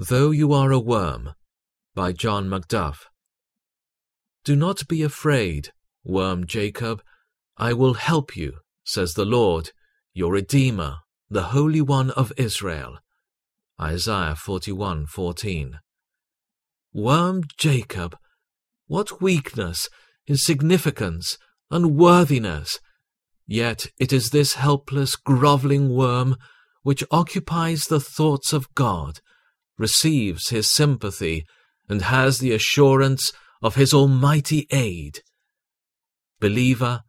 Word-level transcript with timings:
Though 0.00 0.30
You 0.30 0.52
Are 0.52 0.70
a 0.70 0.78
Worm 0.78 1.34
by 1.92 2.12
John 2.12 2.48
Macduff. 2.48 3.06
Do 4.44 4.54
not 4.54 4.86
be 4.86 5.02
afraid, 5.02 5.72
worm 6.04 6.46
Jacob. 6.46 7.02
I 7.56 7.72
will 7.72 7.94
help 7.94 8.36
you, 8.36 8.58
says 8.84 9.14
the 9.14 9.24
Lord, 9.24 9.72
your 10.14 10.30
Redeemer, 10.30 10.98
the 11.28 11.46
Holy 11.46 11.80
One 11.80 12.12
of 12.12 12.32
Israel. 12.36 13.00
Isaiah 13.80 14.36
41:14. 14.36 15.80
Worm 16.92 17.42
Jacob, 17.56 18.16
what 18.86 19.20
weakness, 19.20 19.88
insignificance, 20.28 21.38
unworthiness! 21.72 22.78
Yet 23.48 23.88
it 23.98 24.12
is 24.12 24.30
this 24.30 24.54
helpless, 24.54 25.16
grovelling 25.16 25.88
worm 25.88 26.36
which 26.84 27.02
occupies 27.10 27.88
the 27.88 27.98
thoughts 27.98 28.52
of 28.52 28.72
God, 28.76 29.20
receives 29.78 30.48
his 30.48 30.70
sympathy, 30.70 31.46
and 31.88 32.02
has 32.02 32.38
the 32.38 32.52
assurance 32.52 33.32
of 33.62 33.76
his 33.76 33.94
almighty 33.94 34.66
aid. 34.70 35.20
Believer, 36.40 37.02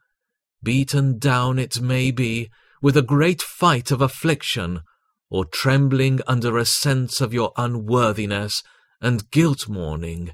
beaten 0.64 1.18
down 1.20 1.60
it 1.60 1.82
may 1.82 2.12
be 2.12 2.50
with 2.82 2.96
a 2.96 3.02
great 3.02 3.42
fight 3.42 3.92
of 3.92 4.02
affliction, 4.02 4.82
or 5.30 5.46
trembling 5.46 6.20
under 6.28 6.58
a 6.58 6.66
sense 6.66 7.22
of 7.22 7.34
your 7.34 7.52
unworthiness 7.58 8.64
and 9.02 9.30
guilt 9.32 9.68
mourning, 9.68 10.32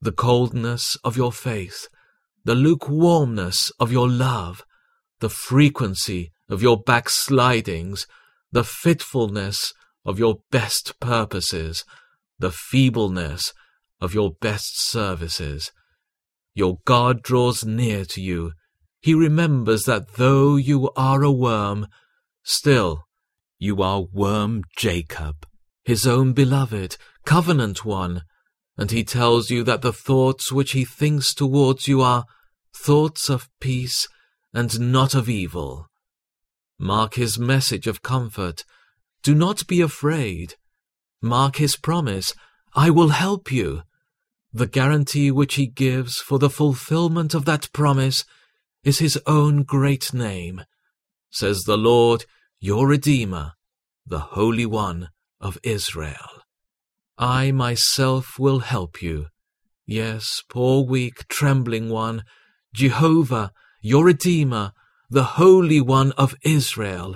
the 0.00 0.12
coldness 0.12 0.96
of 1.02 1.16
your 1.16 1.32
faith, 1.32 1.88
the 2.44 2.54
lukewarmness 2.54 3.70
of 3.80 3.90
your 3.90 4.08
love, 4.08 4.64
the 5.20 5.30
frequency 5.30 6.30
of 6.48 6.62
your 6.62 6.80
backslidings, 6.80 8.06
the 8.52 8.64
fitfulness 8.64 9.72
of 10.08 10.18
your 10.18 10.38
best 10.50 10.98
purposes, 11.00 11.84
the 12.38 12.50
feebleness 12.50 13.52
of 14.00 14.14
your 14.14 14.32
best 14.40 14.80
services. 14.90 15.70
Your 16.54 16.78
God 16.86 17.22
draws 17.22 17.62
near 17.62 18.06
to 18.06 18.22
you. 18.22 18.52
He 19.02 19.12
remembers 19.12 19.84
that 19.84 20.14
though 20.14 20.56
you 20.56 20.90
are 20.96 21.22
a 21.22 21.30
worm, 21.30 21.88
still 22.42 23.04
you 23.58 23.82
are 23.82 24.06
worm 24.10 24.62
Jacob, 24.78 25.46
his 25.84 26.06
own 26.06 26.32
beloved, 26.32 26.96
covenant 27.26 27.84
one, 27.84 28.22
and 28.78 28.90
he 28.90 29.04
tells 29.04 29.50
you 29.50 29.62
that 29.64 29.82
the 29.82 29.92
thoughts 29.92 30.50
which 30.50 30.72
he 30.72 30.86
thinks 30.86 31.34
towards 31.34 31.86
you 31.86 32.00
are 32.00 32.24
thoughts 32.74 33.28
of 33.28 33.50
peace 33.60 34.08
and 34.54 34.80
not 34.80 35.14
of 35.14 35.28
evil. 35.28 35.86
Mark 36.78 37.16
his 37.16 37.38
message 37.38 37.86
of 37.86 38.00
comfort. 38.00 38.64
Do 39.28 39.34
not 39.34 39.66
be 39.66 39.82
afraid. 39.82 40.54
Mark 41.20 41.56
his 41.56 41.76
promise. 41.76 42.32
I 42.74 42.88
will 42.88 43.10
help 43.10 43.52
you. 43.52 43.82
The 44.54 44.66
guarantee 44.66 45.30
which 45.30 45.56
he 45.56 45.66
gives 45.66 46.16
for 46.16 46.38
the 46.38 46.48
fulfillment 46.48 47.34
of 47.34 47.44
that 47.44 47.70
promise 47.74 48.24
is 48.84 49.00
his 49.00 49.20
own 49.26 49.64
great 49.64 50.14
name, 50.14 50.62
says 51.28 51.64
the 51.64 51.76
Lord, 51.76 52.24
your 52.58 52.88
Redeemer, 52.88 53.52
the 54.06 54.20
Holy 54.32 54.64
One 54.64 55.10
of 55.42 55.58
Israel. 55.62 56.30
I 57.18 57.52
myself 57.52 58.38
will 58.38 58.60
help 58.60 59.02
you. 59.02 59.26
Yes, 59.84 60.42
poor 60.48 60.86
weak, 60.86 61.28
trembling 61.28 61.90
one, 61.90 62.24
Jehovah, 62.72 63.52
your 63.82 64.06
Redeemer, 64.06 64.72
the 65.10 65.36
Holy 65.36 65.82
One 65.82 66.12
of 66.12 66.34
Israel. 66.44 67.14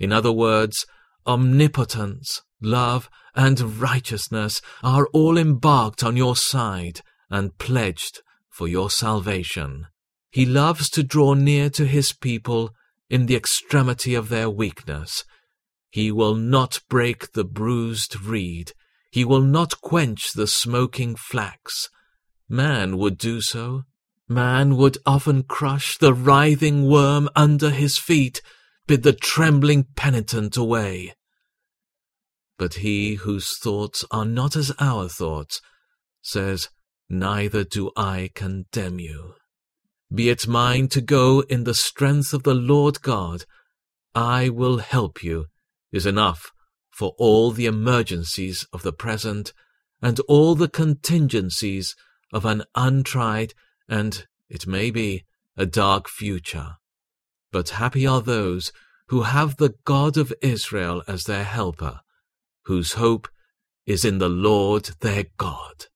In 0.00 0.10
other 0.10 0.32
words, 0.32 0.84
omnipotence, 1.26 2.42
love, 2.60 3.08
and 3.34 3.80
righteousness 3.80 4.60
are 4.82 5.06
all 5.12 5.36
embarked 5.36 6.04
on 6.04 6.16
your 6.16 6.36
side 6.36 7.00
and 7.30 7.58
pledged 7.58 8.22
for 8.50 8.68
your 8.68 8.90
salvation. 8.90 9.86
He 10.30 10.46
loves 10.46 10.88
to 10.90 11.02
draw 11.02 11.34
near 11.34 11.70
to 11.70 11.86
his 11.86 12.12
people 12.12 12.74
in 13.08 13.26
the 13.26 13.36
extremity 13.36 14.14
of 14.14 14.28
their 14.28 14.50
weakness. 14.50 15.24
He 15.90 16.10
will 16.10 16.34
not 16.34 16.80
break 16.88 17.32
the 17.32 17.44
bruised 17.44 18.20
reed. 18.20 18.72
He 19.10 19.24
will 19.24 19.42
not 19.42 19.80
quench 19.80 20.32
the 20.32 20.48
smoking 20.48 21.14
flax. 21.14 21.88
Man 22.48 22.98
would 22.98 23.16
do 23.16 23.40
so. 23.40 23.84
Man 24.28 24.76
would 24.76 24.98
often 25.06 25.44
crush 25.44 25.96
the 25.98 26.12
writhing 26.12 26.88
worm 26.88 27.28
under 27.36 27.70
his 27.70 27.98
feet, 27.98 28.42
bid 28.86 29.02
the 29.02 29.12
trembling 29.12 29.86
penitent 29.96 30.56
away. 30.56 31.14
But 32.58 32.74
he 32.74 33.14
whose 33.14 33.58
thoughts 33.58 34.04
are 34.10 34.24
not 34.24 34.56
as 34.56 34.72
our 34.78 35.08
thoughts 35.08 35.60
says, 36.22 36.68
Neither 37.08 37.64
do 37.64 37.90
I 37.96 38.30
condemn 38.34 38.98
you. 38.98 39.34
Be 40.12 40.28
it 40.28 40.46
mine 40.46 40.88
to 40.88 41.00
go 41.00 41.40
in 41.40 41.64
the 41.64 41.74
strength 41.74 42.32
of 42.32 42.44
the 42.44 42.54
Lord 42.54 43.02
God. 43.02 43.44
I 44.14 44.48
will 44.48 44.78
help 44.78 45.22
you, 45.22 45.46
is 45.92 46.06
enough 46.06 46.52
for 46.90 47.14
all 47.18 47.50
the 47.50 47.66
emergencies 47.66 48.66
of 48.72 48.82
the 48.82 48.92
present 48.92 49.52
and 50.00 50.20
all 50.20 50.54
the 50.54 50.68
contingencies 50.68 51.96
of 52.32 52.44
an 52.44 52.62
untried 52.74 53.54
and, 53.88 54.26
it 54.48 54.66
may 54.66 54.90
be, 54.90 55.24
a 55.56 55.66
dark 55.66 56.08
future. 56.08 56.76
But 57.54 57.68
happy 57.68 58.04
are 58.04 58.20
those 58.20 58.72
who 59.10 59.22
have 59.22 59.58
the 59.58 59.76
God 59.84 60.16
of 60.16 60.32
Israel 60.42 61.04
as 61.06 61.22
their 61.22 61.44
helper 61.44 62.00
whose 62.64 62.94
hope 62.94 63.28
is 63.86 64.04
in 64.04 64.18
the 64.18 64.28
Lord 64.28 64.90
their 64.98 65.26
God. 65.36 65.86